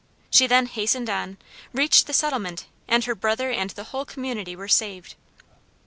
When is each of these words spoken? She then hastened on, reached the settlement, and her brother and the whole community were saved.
She 0.31 0.47
then 0.47 0.65
hastened 0.65 1.11
on, 1.11 1.37
reached 1.73 2.07
the 2.07 2.13
settlement, 2.13 2.65
and 2.87 3.03
her 3.03 3.13
brother 3.13 3.51
and 3.51 3.69
the 3.69 3.83
whole 3.93 4.03
community 4.03 4.55
were 4.55 4.67
saved. 4.67 5.13